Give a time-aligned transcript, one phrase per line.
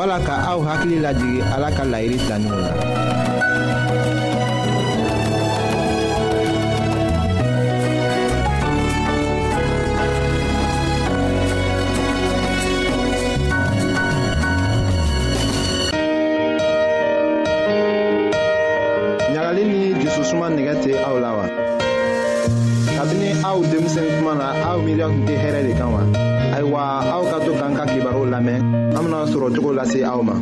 [0.00, 2.72] wala ka aw hakili lajigi ala ka laɲini tilaninw la
[19.32, 21.44] ɲagali ni jususuma nigɛ tɛ aw la wa
[23.00, 26.00] kabini aw denmisɛn tuma na aw miiriya tun tɛ hɛrɛ de kan wa
[26.56, 26.80] ayiwa
[27.16, 28.60] aw ka to k'an ka kibaru lamɛn
[28.96, 30.34] an bena sɔrɔ cogo lase aw ma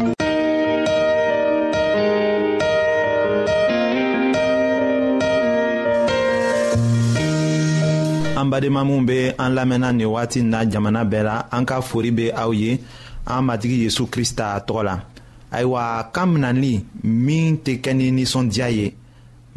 [8.41, 12.11] an badenma minw be an lamɛnna nin wagati na jamana bɛɛ la an ka fori
[12.11, 12.81] be aw ye
[13.27, 14.95] an matigi yezu krista tɔgɔ la
[15.53, 18.87] ayiwa kan minali min tɛ kɛ ni ninsɔndiya ye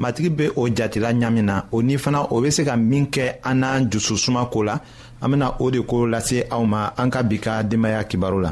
[0.02, 3.26] matigi be o jatila ɲamin na o ni fana o be se ka min kɛ
[3.44, 4.76] an n'an jususuma ko la
[5.22, 8.52] an bena o de ko lase aw ma an ka bi ka denbaaya kibaru la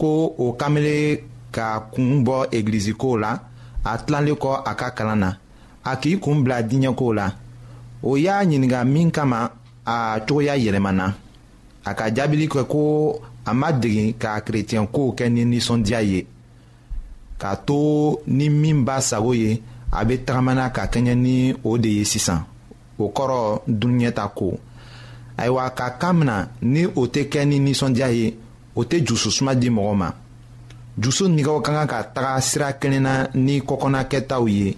[0.00, 0.96] ko o kamele
[1.52, 3.32] ka kun bɔ egilizikow la
[3.84, 5.30] a tilalen kɔ a ka kalan na
[5.84, 7.26] a k'i kun bila diɲɛkow la
[8.08, 9.38] o y'a ɲininga min kama
[9.94, 11.06] a cogoya yɛlɛmana
[11.84, 12.80] a ka jaabili kɛ ko
[13.44, 16.20] a ma degi ka kerecɛnkow kɛ ni ninsɔndiya ye
[17.40, 17.78] k'a to
[18.36, 19.60] ni min b'a sago ye
[19.92, 22.38] a be tagamana ka kɛɲɛ ni o de ye sisan
[22.98, 23.40] o kɔrɔ
[23.78, 24.48] dunuɲɛta ko
[25.36, 26.36] ayiwa ka kan mina
[26.72, 28.36] ni o tɛ kɛ ni ninsɔndiya ye
[28.74, 30.08] o tɛ jususuma di mɔgɔ ma
[31.02, 34.76] jusu nigɛw ka kan ka taga sira kelen na ni kɔkɔnakɛtaw ye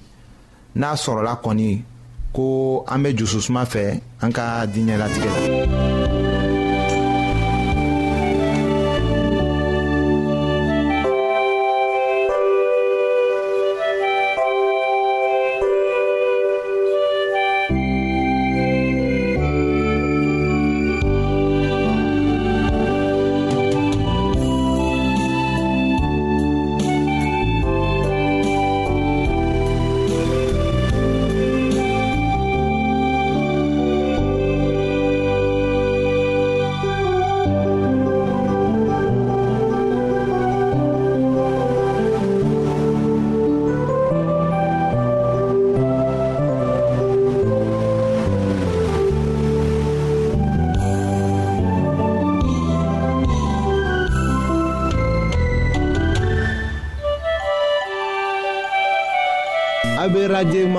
[0.75, 1.85] n'a sɔrɔla kɔni
[2.33, 6.01] ko an bɛ jususuma fɛ an ka diinɛ latigɛ la.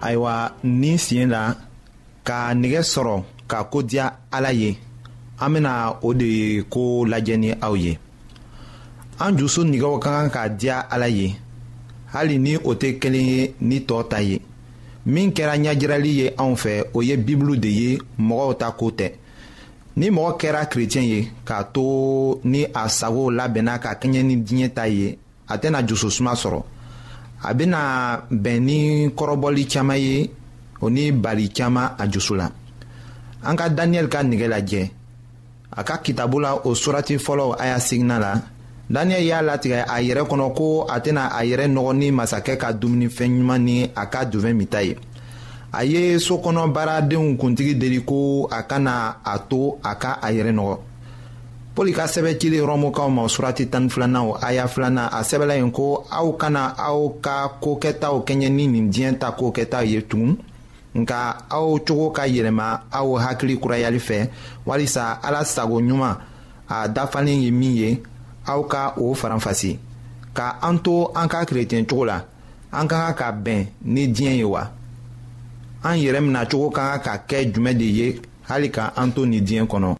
[0.00, 1.42] ayiwa nin siɲɛ la
[2.26, 3.16] ka nɛgɛ sɔrɔ
[3.50, 4.70] ka ko diya ala ye
[5.38, 5.72] an bena
[6.06, 7.92] o de ko lajɛ ni aw ye
[9.24, 11.34] an jusu nigɛw ka kan ka diya ala ye
[12.14, 14.40] hali ni o tɛ kelen ye ni tɔɔ ta ye
[15.06, 19.12] min kɛra ɲajirali ye anw fɛ o ye bibulu de ye mɔgɔw ta ko tɛ
[19.96, 24.74] ni mɔgɔ kɛra kirecɛn ye k'a to ni a sago labɛnna ka kɛɲɛ ni diɲɛ
[24.74, 25.18] ta ye
[25.48, 26.62] a tɛna jususuma sɔrɔ
[27.42, 30.30] a bena bɛn ni kɔrɔbɔli caaman ye
[30.80, 32.50] o ni bali caaman a jusu la
[33.42, 34.90] an ka daniyɛli ka nigɛ lajɛ
[35.76, 38.42] a ka kitabu la o surati fɔlɔ a y'a sigina la
[38.90, 42.72] daniyɛli y'a latigɛ a yɛrɛ kɔnɔ ko a tɛna a yɛrɛ nɔgɔ ni masakɛ ka
[42.72, 44.96] dumunifɛn ɲuman ni a ka dufɛn minta ye
[45.72, 50.50] a ye sokɔnɔ baaradenw kuntigi deli ko a kana a to a ka a yɛrɛ
[50.54, 50.80] nɔgɔ
[51.78, 56.02] pɔli ka sɛbɛ cili rɔmukaw ma surati tani filanaw aya filanan a sɛbɛla yen ko
[56.10, 60.34] aw kana aw ka kokɛtaw kɛɲɛ ni nin diɲɛ ta kokɛtaw ye tugun
[60.94, 61.16] nka
[61.48, 64.26] aw cogo ka yɛlɛma aw hakili kurayali fɛ
[64.66, 66.16] walisa ala sago ɲuman
[66.68, 68.02] a dafalen ye min ye
[68.48, 69.78] aw ka o faranfasi
[70.34, 72.22] ka an to an ka kerecɛn cogo la
[72.72, 74.66] an ka kan ka bɛn ni diɲɛ ye wa
[75.84, 76.20] an yɛrɛ
[76.50, 79.97] cogo ka kan ka kɛ jumɛn de ye hali ka an to nin diɲɛ kɔnɔ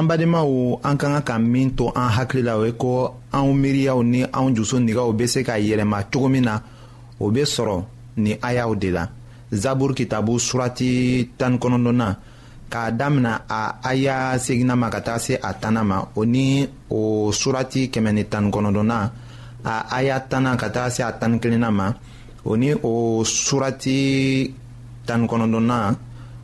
[0.00, 3.52] an badenmaw an ka ka ka min to an hakili la o ye ko anw
[3.52, 6.54] miiriyaw ni anw jusu nigaw be se ka yɛlɛma cogo min na
[7.22, 7.76] o be sɔrɔ
[8.24, 9.04] ni ayaw de la
[9.62, 10.90] zaburu kitabu surati
[11.38, 12.06] tani kɔnɔdɔna
[12.72, 17.30] k'a damina a aya segina ma ka taga se a tana ma o ni o
[17.32, 18.98] surati kɛmɛ ni tani kɔnɔdɔna
[19.64, 21.92] a aya tana ka taga se a tani kelenna ma
[22.44, 24.48] o ni o surati
[25.06, 25.76] tani kɔnɔdɔna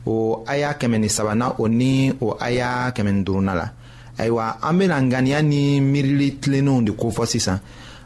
[0.07, 3.73] Ou aya kemeni sabana, ou ni ou aya kemeni durunala.
[4.19, 7.59] Aywa, ambe langan ya ni mirili tlenon di kou fosi san.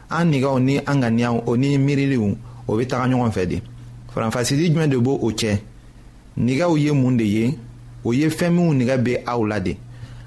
[0.09, 2.33] An niga ou ni angan ya ou, ou ni mirili ou,
[2.67, 3.61] ou bita kanyo kwan fè de.
[4.13, 5.53] Franfasi di jmen de bo ouche.
[6.37, 7.45] Niga ou ye moun de ye,
[8.03, 9.77] ou ye femi ou niga be a ou la de.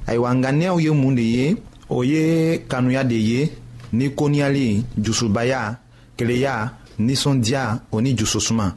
[0.06, 1.50] Aywa, angan ya ou ye moun de ye,
[1.90, 3.50] ou ye kanou ya de ye,
[3.92, 5.78] ni konya li, jousou baya,
[6.16, 8.72] kleya, ni sondya, ou ni jousousman.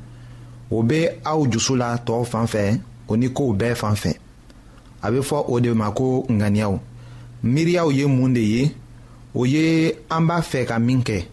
[0.71, 2.77] Ou be a ou jousou la, to ou fan fè e.
[3.07, 4.11] o ni kow bɛɛ fan fɛ
[5.01, 6.79] a bɛ fɔ o de ma ko ŋaniyaw
[7.43, 8.71] miiriyaw ye mun de ye
[9.33, 11.23] o ye an b'a fɛ ka min kɛ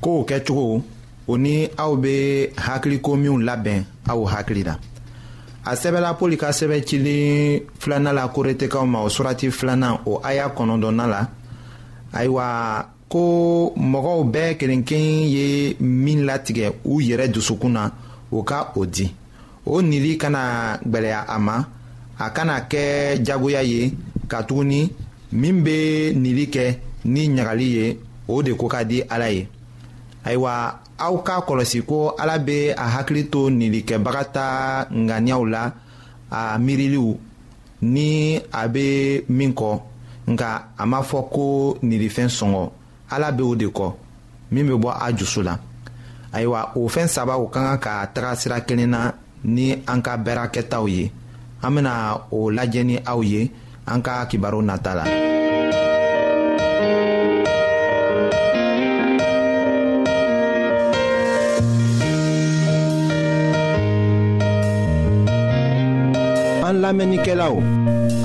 [0.00, 0.82] kow kɛcogo
[1.28, 4.78] o ni aw bɛ hakiliko minw labɛn aw hakili la
[5.64, 10.48] a sɛbɛla poli ka sɛbɛ cilen filanan la koretekaw ma o surati filanan o aya
[10.50, 11.28] kɔnɔntɔnnan la
[12.12, 17.90] ayiwa ko mɔgɔw bɛɛ kelenkelen ye min latigɛ u yɛrɛ dusukun na
[18.32, 19.14] o ka o di.
[19.66, 21.56] o nili kana gwɛlɛya a ma
[22.18, 23.92] a kana kɛ jagoya ye
[24.28, 24.90] katuguni
[25.32, 26.66] min be nili kɛ
[27.04, 27.86] ni ɲagali ye
[28.28, 29.48] o de ko ka di ala ye
[30.24, 30.52] ayiwa
[30.98, 34.46] aw k'a kɔlɔsi ko ala be a hakili to nilikɛbaga ta
[34.90, 35.62] ŋaniyaw la
[36.30, 37.16] a miiriliw
[37.82, 39.78] ni a be min kɔ
[40.30, 42.70] nka a m'a fɔ ko nilifɛn sɔngɔ
[43.10, 43.92] ala be o de kɔ
[44.52, 45.58] min be bɔ a jusu la
[46.32, 49.12] ayiwa o fɛn sabaw ka kan ka taga sira kelen na
[49.46, 50.50] ni an ka bɛra
[50.88, 51.10] ye
[51.62, 53.50] an bena o lajɛ ni aw ye
[53.86, 55.04] an ka kibaro nata la
[66.66, 67.54] an lamɛnnikɛlaw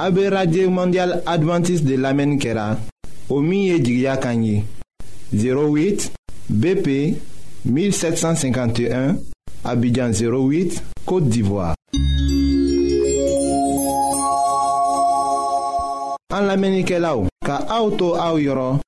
[0.01, 2.77] a be radio mondial advantiste de lamɛnni kɛra
[3.29, 4.63] o min ye jigiya kan ye
[5.31, 6.09] 08
[6.51, 7.13] bp
[7.63, 9.30] 1751
[9.63, 11.75] Abidjan 08, Kote d'Ivoire
[16.33, 18.79] An la menike la ou Ka aoutou aou yoron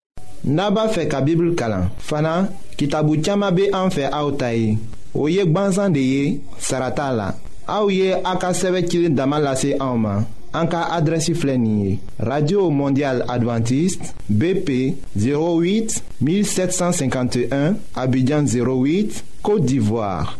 [0.44, 2.48] Naba fe ka bibl kalan Fana,
[2.80, 4.74] ki tabou tchama be an fe aoutay
[5.14, 7.32] Ou yek banzan de ye Sarata la
[7.70, 10.26] Aou ye a ka seve kilin damalase aouman
[10.58, 14.74] An ka adresi flenye Radio Mondial Adventist BP
[15.22, 20.40] 08 1751 Abidjan 08, Kote d'Ivoire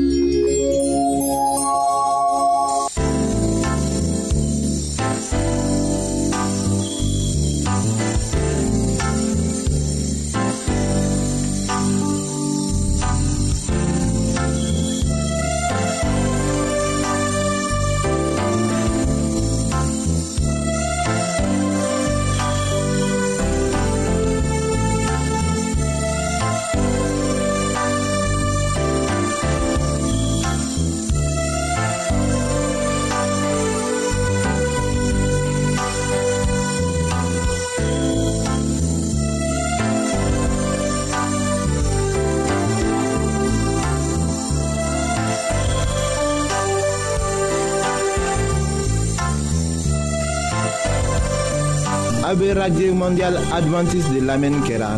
[52.53, 54.97] Radio mondiale mondial de lamen kera.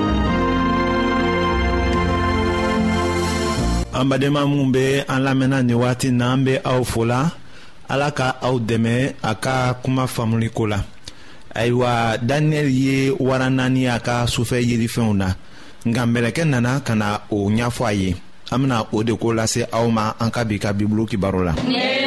[3.93, 7.29] an badenma minw be an lamɛnna nin wagati na an be aw fola
[7.89, 10.79] ala ka aw dɛmɛ a ka kuma faamuliko la
[11.55, 15.33] ayiwa daniyɛli ye wara naani a ka sufɛ yelifɛnw na
[15.85, 18.15] nka mɛlɛkɛ nana ka na o ɲɛfɔ a ye
[18.51, 21.53] an bena o de ko lase aw ma an ka bi ka bibulu kibaro la
[21.67, 22.00] yeah.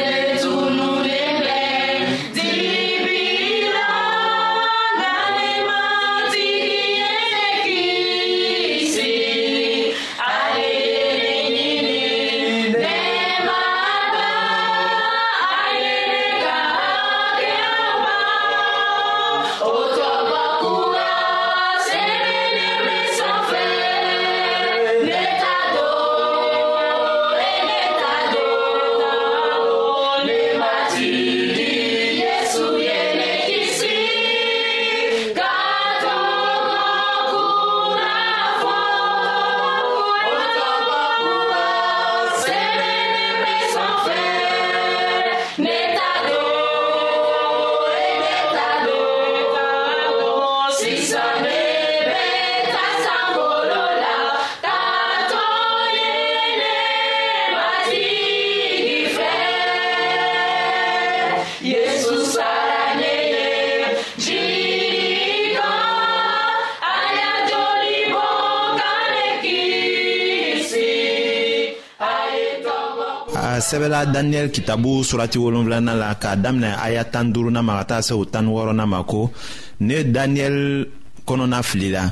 [73.55, 78.01] a sɛbɛla daniyɛli kitabu surati wolonfilana la k'a daminɛ aya tan duruna ma ka taa
[78.01, 79.31] se o tan wɔɔrɔna ma ko
[79.79, 80.87] ne daniyɛli
[81.25, 82.03] kɔnɔna filila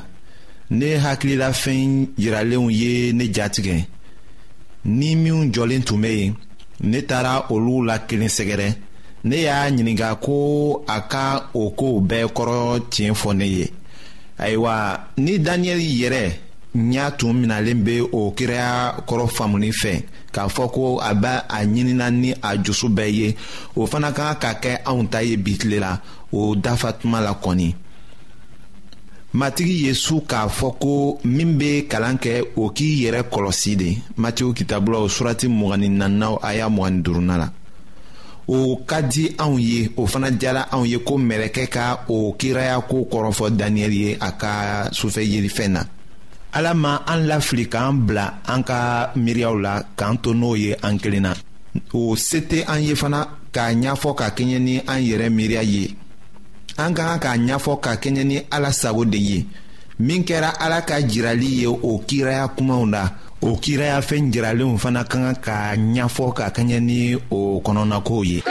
[0.70, 3.74] ne hakilila fɛn yiralenw ye ne jatigɛ
[4.86, 6.34] ni minw jɔlen tun be yen
[6.80, 8.68] ne taara olu la kelen sɛgɛrɛ
[9.24, 12.56] ne y'a ɲininga ko a ka o kow bɛɛ kɔrɔ
[12.90, 13.70] tiɲɛ fɔ ne ye
[14.38, 14.72] ayiwa
[15.18, 16.24] ni daniyɛli yɛrɛ
[16.90, 19.92] ɲa tun minalen be o kiraya kɔrɔ faamuni fɛ
[20.34, 23.36] k'a fɔ ko a bɛ a ɲinina ni a jusu bɛɛ ye
[23.76, 25.92] o fana ka kan ka kɛ anw ta ye bi tile la
[26.32, 27.70] o dafa tuma la kɔni
[29.32, 33.96] matigi ye su k'a fɔ ko min bɛ kalan kɛ o k'i yɛrɛ kɔlɔsi de
[34.18, 37.48] matiw kitabulaw surati mugani naaninan a y'a mugani duurunan la
[38.48, 42.80] o ka di anw ye o fana diyara anw ye ko mɛlɛkɛ ka o kiraya
[42.88, 44.48] ko kɔrɔfɔ daniyɛli ye a ka
[44.90, 45.82] sufɛ yelifɛn na
[46.54, 51.00] ala ma an lafili k'an bila an ka miiriyaw la k'an to n'o ye an
[51.02, 51.32] kelen na
[51.98, 53.20] o se tɛ an ye fana
[53.54, 55.84] k'a ɲɛfɔ ka kɛɲɛ ni an yɛrɛ miiriya ye
[56.78, 59.46] an ka kan k'a ɲɛfɔ ka kɛɲɛ ni ala sago de ye
[59.98, 63.02] min kɛra ala ka jirali ye o kiraya kumaw la
[63.42, 68.42] o kiraya fɛn jiralenw fana ka kan k'a ɲɛfɔ ka kɛɲɛ ni o kɔnɔnakow ye.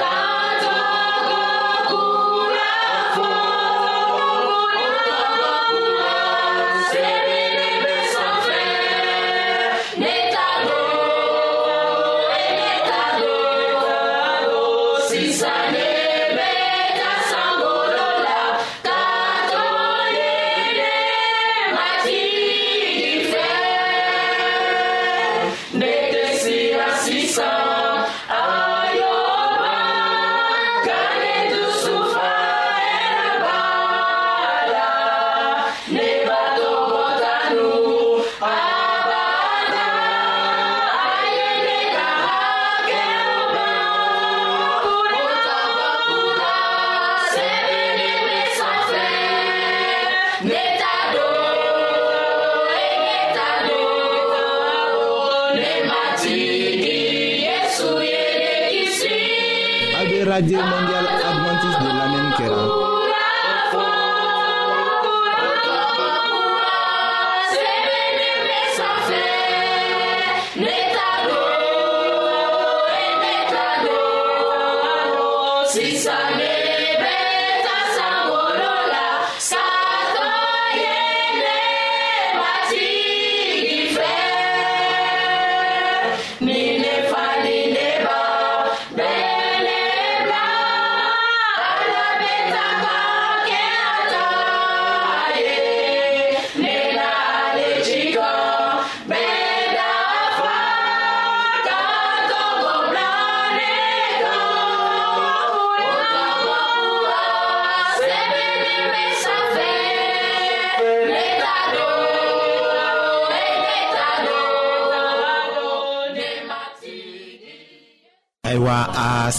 [60.34, 60.88] Radio Mondiale.
[60.88, 60.93] Ah!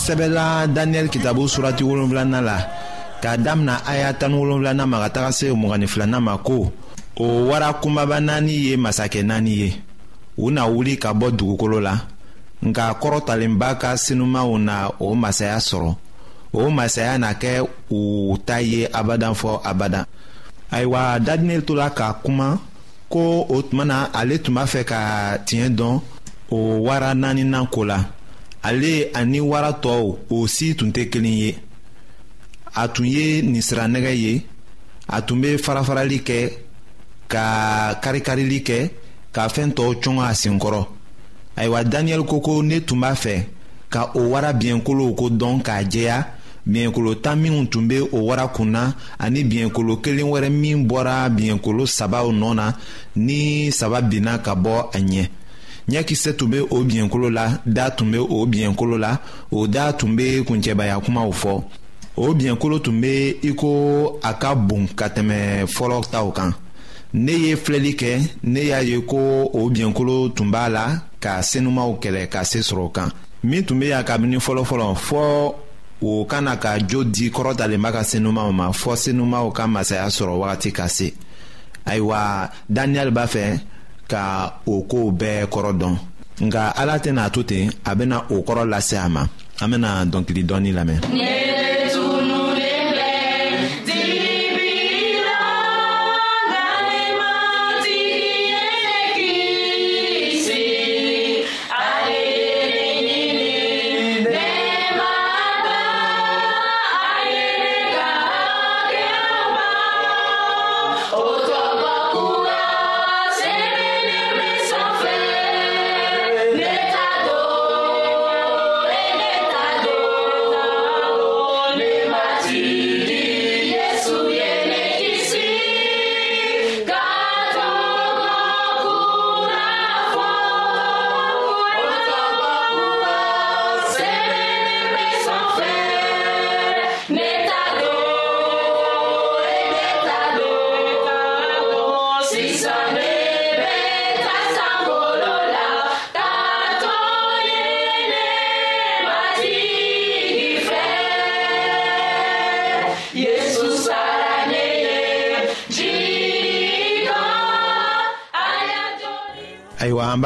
[0.05, 2.57] sɛbɛla daniyɛli kitabu surati wolonfilanan la
[3.23, 6.69] k'a damina aya tani wolonfilanan ma ka taga se mugani filanan ma ko
[7.17, 9.71] o wara kunbaba naani ye masakɛ naani ye
[10.37, 11.95] u na wuli ka bɔ dugukolo la
[12.67, 15.93] nka kɔrɔtalenba ka sinumanw na o masaya sɔrɔ
[16.53, 17.99] o masaya na kɛ u
[18.47, 20.05] ta ye abadan fɔ abadan
[20.71, 22.59] ayiwa daniyɛli tola ka kuma
[23.09, 24.99] ko o tuma na ale tun b'a fɛ ka
[25.47, 26.01] tiɲɛ dɔn
[26.51, 27.99] o wara naaninan ko la
[28.65, 31.51] ale ani wara tɔw o si tun tɛ kelen ye
[32.75, 34.33] a tun ye ninsiranɛgɛ ye
[35.07, 36.41] a tun bɛ farafarali kɛ
[37.33, 37.45] ka
[38.03, 38.81] karikarili kɛ
[39.35, 40.83] ka fɛn tɔw cɔn a senkɔrɔ
[41.59, 43.37] ayiwa daniyɛli ko ko ne tun b'a fɛ
[43.93, 46.17] ka o wara biɲɛkolow ko dɔn k'a jɛya
[46.73, 48.75] biɲɛkolo tan minw tun be o wara kun
[49.25, 52.67] ani biɲɛkolo kelen wɛrɛ min bɔra biɲɛkolo sabaw nɔ na
[53.15, 55.29] ni saba binna ka bɔ a ɲɛ
[55.89, 59.19] ɲɛkisɛ tun be o biɲɛkolo la da tun be o biɲɛkolo la
[59.53, 61.63] o da tun be kuncɛbaya kumaw fɔ
[62.17, 66.55] o biɲɛkolo tun be i ko a ka bon ka tɛmɛ fɔlɔ taw kan
[67.13, 70.85] ne ye filɛli kɛ ne y'a ye ko o biɲɛkolo tun b'a la
[71.21, 75.55] ka senumaw kɛlɛ ka se sɔrɔ kan min tun be yan kabini fɔlɔfɔlɔ fɔɔ
[76.03, 80.73] o kana ka jo di kɔrɔtalenba ka senumaw ma fɔɔ senumaw ka masaya sɔrɔ wagati
[80.73, 81.13] ka se
[81.87, 83.61] ayiwa daniyɛli b'a fɛ
[84.11, 84.23] ka
[84.67, 85.95] o kow bɛɛ kɔrɔ dɔn
[86.47, 89.23] nka ala tɛna to ten a bena o kɔrɔ lase a ma
[89.63, 91.01] an bena dɔnkili dɔɔni lamɛn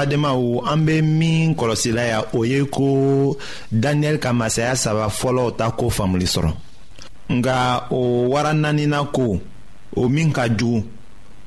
[0.09, 3.37] badenmaw an be min kɔlɔsila ya o ye ko
[3.73, 6.53] daniyɛli ka masaya saba fɔlɔw ta ko faamuli sɔrɔ
[7.33, 9.39] nga o wara naanina ko
[9.97, 10.83] o min ka jugu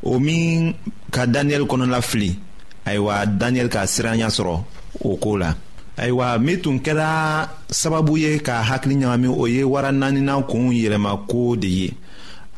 [0.03, 0.73] o min
[1.11, 2.37] ka daniyɛli kɔnɔla fili
[2.85, 4.59] ayiwa daniyɛli ka siranya sɔrɔ
[5.03, 5.55] o koo la
[5.97, 11.57] ayiwa min tun kɛra sababu ye ka hakili ɲagami o ye wara naanina kuun yɛlɛmako
[11.59, 11.93] de ye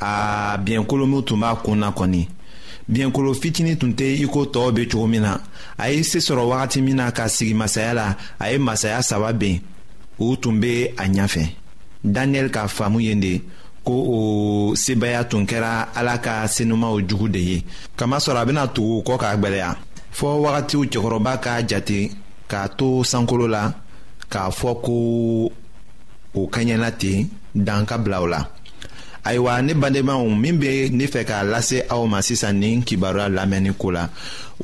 [0.02, 2.28] a biɲɛkolo min tun b'a kun na kɔni
[2.92, 5.34] biɲɛkolo fitini tun tɛ i ko tɔɔw be cogo min na
[5.78, 8.08] a ye se sɔrɔ wagati min na ka sigi masaya la
[8.44, 9.62] a ye masaya saba ben
[10.20, 11.46] u tun be a ɲafɛ
[12.16, 13.42] daniyɛli ka faamu yen de
[13.86, 14.20] ko o
[14.76, 17.64] sebaya tun kɛra ala ka senumaw jugu de ye
[17.98, 19.70] kamasɔrɔ a bena tugu kɔ k'a gwɛlɛya
[20.18, 22.12] fɔɔ wagatiw cɛkɔrɔba k'a jate
[22.50, 23.74] k'a to sankolo la
[24.30, 25.52] k'a fɔ ko
[26.36, 28.46] o kaɲɛla ten dan ka bila o la
[29.24, 33.72] ayiwa ne badenmaw min bɛ ne fɛ k'a lase aw ma sisan nin kibaruya lamɛnni
[33.80, 34.10] ko la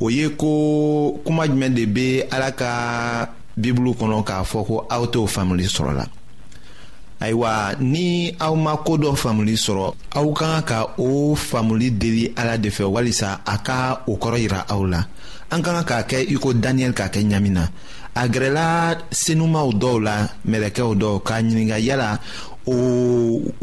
[0.00, 2.70] o ye ko kuma jumɛn de bɛ ala ka
[3.56, 6.04] bibulu kɔnɔ k'a fɔ ko aw t'o faamuli sɔrɔ la
[7.20, 12.32] ayiwa ni aw ma ko dɔ faamuli sɔrɔ aw ka kan ka o faamuli deli
[12.36, 15.00] ala de fɛ walisa a ka o kɔrɔ yira aw la
[15.50, 17.64] an ka kan k'a kɛ i ko daniyɛli k'a kɛ ɲami na
[18.14, 22.20] a gɛrɛla senumaw dɔw la mɛlɛkɛw dɔw k'a ɲininka yala
[22.70, 22.78] o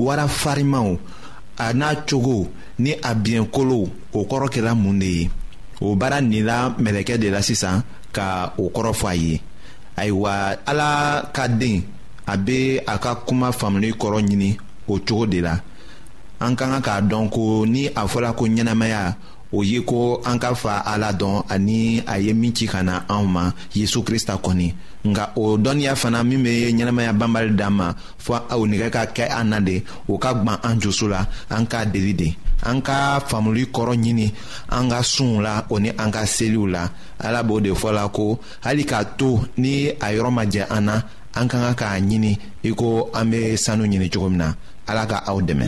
[0.03, 0.97] wara farimanw
[1.57, 2.47] a n'a cogo
[2.79, 3.83] ni a biɲɛkolow
[4.17, 5.29] o kɔrɔ kɛra mun de ye
[5.81, 9.41] o baara nin la mɛlɛkɛ de la sisan ka o kɔrɔ fɔ a ye
[9.95, 10.31] ayiwa
[10.65, 11.81] ala ka den
[12.27, 15.59] a bɛ a ka kuma faamuli kɔrɔ ɲini o cogo de la
[16.39, 19.15] an ka kan k'a dɔn ko ni a fɔra ko ɲɛnamaya
[19.51, 23.05] o ye ko an ka fa ala dɔn ani a ye min ci ka na
[23.07, 24.73] anw ma yezu krista kɔni
[25.07, 27.87] nka o dɔnniya fana min bɛ ɲɛnamaya banbali d'an ma
[28.25, 31.65] fɔ o nɛgɛ ka kɛ an na de o ka gwan an joso la an
[31.67, 34.31] k'a deli de an ka faamuli kɔrɔ ɲini
[34.69, 36.89] an ka sunw la o ni an ka seliw la
[37.23, 40.81] ala b'o de fɔ la ko hali k'a to ni a yɔrɔ ma jɛ an
[40.85, 41.01] na
[41.35, 44.53] an ka kan k'a ɲini i ko an bɛ sanu ɲini cogo min na
[44.87, 45.67] ala ka aw dɛmɛ.